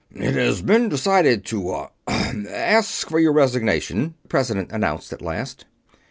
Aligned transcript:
"It 0.15 0.33
has 0.33 0.63
been 0.63 0.89
decided 0.89 1.45
to... 1.45 1.69
uh... 1.69 1.87
ask 2.07 3.07
for 3.07 3.19
your 3.19 3.33
resignation," 3.33 4.15
the 4.23 4.29
President 4.29 4.71
announced 4.71 5.13
at 5.13 5.21
last. 5.21 5.65